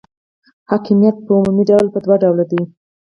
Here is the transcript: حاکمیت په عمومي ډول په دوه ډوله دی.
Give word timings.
حاکمیت 0.69 1.15
په 1.25 1.31
عمومي 1.37 1.63
ډول 1.69 1.85
په 1.93 1.99
دوه 2.05 2.15
ډوله 2.23 2.43
دی. 2.51 2.61